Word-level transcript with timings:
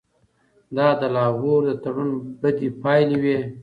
دا 0.75 0.87
د 0.99 1.03
لاهور 1.15 1.61
د 1.67 1.71
تړون 1.83 2.09
بدې 2.41 2.69
پایلې 2.81 3.17
وې. 3.23 3.39